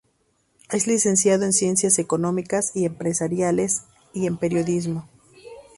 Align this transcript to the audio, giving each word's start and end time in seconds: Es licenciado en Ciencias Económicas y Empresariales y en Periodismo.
Es 0.71 0.87
licenciado 0.87 1.45
en 1.45 1.53
Ciencias 1.53 1.99
Económicas 1.99 2.71
y 2.75 2.85
Empresariales 2.85 3.83
y 4.15 4.25
en 4.25 4.35
Periodismo. 4.37 5.07